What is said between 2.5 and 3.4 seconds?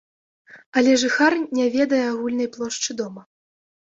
плошчы дома.